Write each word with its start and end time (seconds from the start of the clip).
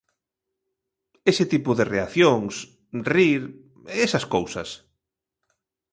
Ese 1.31 1.45
tipo 1.53 1.71
de 1.77 1.85
reaccións, 1.93 2.53
rir, 3.13 3.41
esas 4.07 4.25
cousas... 4.33 4.69